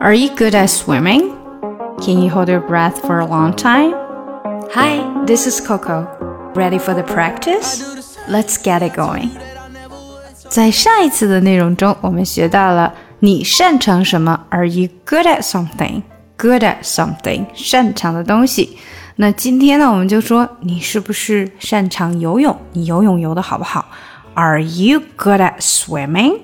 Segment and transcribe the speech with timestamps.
[0.00, 1.32] Are you good at swimming?
[2.00, 3.94] Can you hold your breath for a long time?
[4.72, 6.06] Hi, this is Coco.
[6.54, 8.06] Ready for the practice?
[8.28, 9.30] Let's get it going.
[10.48, 14.46] 在上一次的内容中，我们学到了你擅长什么？
[14.50, 16.02] Are you good at something?
[16.36, 18.78] Good at something，擅长的东西。
[19.16, 22.56] 那今天呢，我们就说你是不是擅长游泳？
[22.72, 23.86] 你游泳游的好不好？
[24.34, 26.40] Are you good at swimming？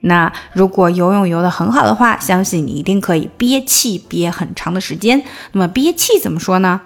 [0.00, 5.24] 那如果游泳游得很好的话，相信你一定可以憋气憋很长的时间。
[5.52, 6.80] 那么憋气怎么说呢？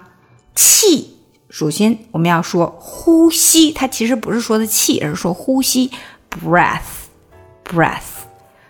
[0.54, 1.18] 气，
[1.50, 5.90] 首先我们要说呼吸，它其实不是说的气，而是说呼吸
[6.30, 8.24] ，breath，breath。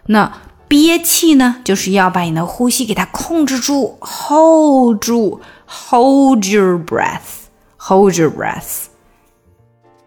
[0.06, 0.32] 那
[0.66, 8.86] 憋气呢，就是要把你的呼吸给它控制住，hold 住，hold your breath，hold your breath。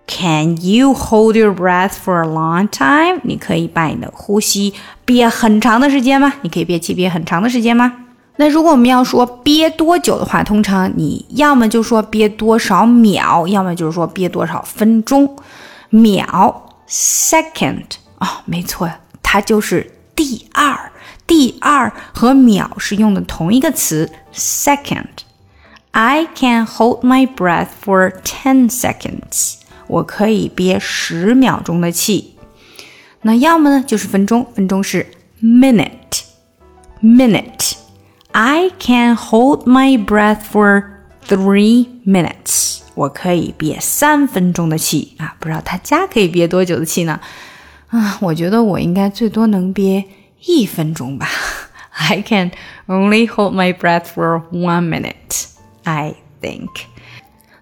[0.08, 3.22] Can you hold your breath for a long time？
[3.23, 4.73] 你可以把你的呼吸
[5.04, 6.34] 憋很长的时间吗？
[6.41, 7.91] 你可以憋气憋很长的时间吗？
[8.38, 15.35] 那如果我们要说憋多久的话，通常你要么就说憋多少秒，要么就是说憋多少分钟。
[15.90, 16.54] 秒
[16.90, 17.85] ，second
[18.20, 18.91] 哦，没错，
[19.24, 20.91] 它就是第二。
[21.26, 25.24] 第二和秒是用的同一个词，second。
[25.91, 29.55] I can hold my breath for ten seconds。
[29.88, 32.36] 我可以憋十秒钟的气。
[33.22, 35.08] 那要么呢，就是分钟，分钟是
[35.42, 36.24] minute
[37.02, 37.74] minute。
[38.32, 40.84] I can hold my breath for
[41.27, 42.80] three minutes。
[42.94, 45.36] 我可以憋三分钟的气啊！
[45.40, 47.20] 不知道大家可以憋多久的气呢？
[47.90, 50.05] 啊，我觉得我应该最多能憋
[50.46, 51.27] 一分钟吧。
[51.92, 52.52] I can
[52.88, 55.48] only hold my breath for one minute.
[55.84, 56.70] I think.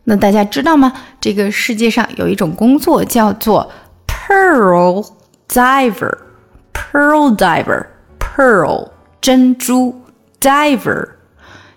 [0.05, 0.91] 那大家知道吗？
[1.21, 3.71] 这个世界上有一种工作叫做
[4.05, 5.07] pearl
[5.47, 8.89] diver，pearl diver，pearl
[9.21, 10.01] 珍珠
[10.41, 11.07] diver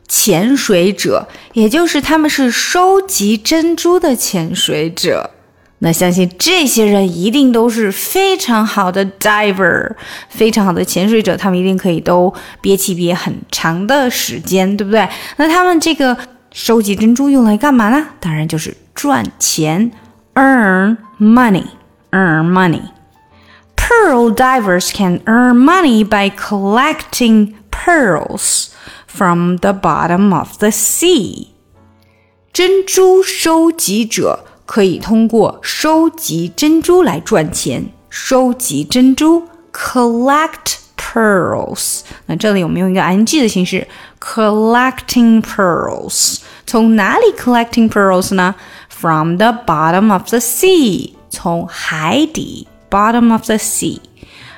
[0.08, 5.30] 潜水者，也就是他们是收集珍珠的潜水者。
[5.78, 9.92] 那相信这些人一定都是非常好的 diver，
[10.28, 15.08] 非常好的潜水者，他们一定可以都憋气憋很长的时间，对不对？
[15.36, 16.16] 那他们这个。
[16.55, 18.07] 收集珍珠用来干嘛呢？
[18.19, 19.91] 当然就是赚钱，
[20.35, 28.67] earn money，earn money。Pearl divers can earn money by collecting pearls
[29.07, 31.47] from the bottom of the sea。
[32.53, 37.91] 珍珠收集者可以通过收集珍珠来赚钱。
[38.09, 40.75] 收集珍珠，collect
[41.15, 42.01] pearls。
[42.25, 43.87] 那这里我们用一个 ing 的形式，
[44.19, 46.39] collecting pearls。
[46.65, 48.55] 从哪里 collecting pearls 呢？
[48.89, 53.99] From the bottom of the sea，从海底 bottom of the sea。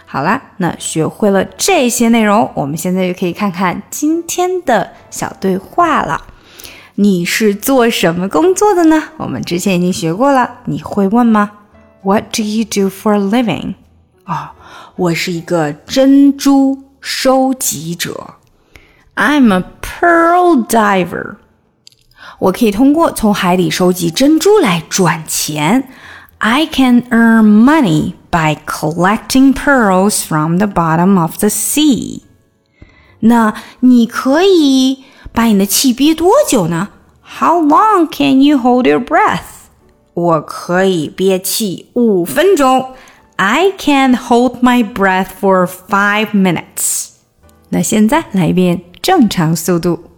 [0.06, 6.26] 好啦，那学会了这些内容，我们现在就可以看看今天的小对话了。
[6.96, 9.06] 你是做什么工作的呢？
[9.18, 11.50] 我们之前已经学过了，你会问吗？
[12.04, 13.74] What do you do for a living？
[14.29, 14.51] 哦，
[14.97, 18.35] 我是一个珍珠收集者。
[19.17, 21.37] I'm a pearl diver。
[22.39, 25.89] 我可以通过从海里收集珍珠来赚钱。
[26.37, 32.21] I can earn money by collecting pearls from the bottom of the sea。
[33.21, 36.91] 那你可以把你的气憋多久呢
[37.39, 39.71] ？How long can you hold your breath？
[40.13, 42.95] 我可以憋气五分钟。
[43.38, 47.10] I can hold my breath for five minutes。
[47.70, 50.12] 那现在来一遍正常速度。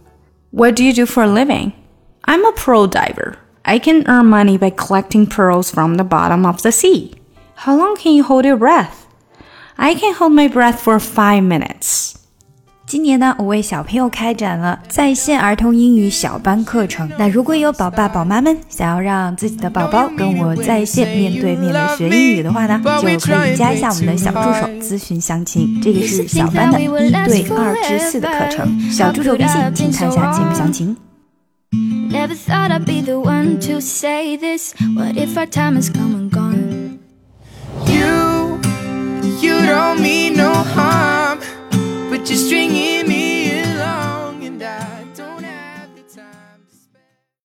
[0.52, 3.36] What do you do for a living？I'm a pro diver.
[3.64, 7.14] I can earn money by collecting pearls from the bottom of the sea.
[7.56, 9.06] How long can you hold your breath?
[9.78, 12.19] I can hold my breath for five minutes.
[12.91, 17.09] 今年呢，我为小朋友开展了在线儿童英语小班课程。
[17.17, 25.81] 那如果有宝爸宝妈们想要让自己的宝宝跟我在线面对面的学英语的话呢，就可以加一下我们的小助手咨询详情。
[25.81, 30.97] 这个是小班的一对二至四的课程，小助手微信请看一下节目详情。
[32.11, 34.75] Never thought I'd be the one to say this.
[34.97, 36.99] What if our time has come and gone?
[37.87, 38.59] You,
[39.41, 41.20] you don't mean no harm,
[42.31, 43.00] Just string it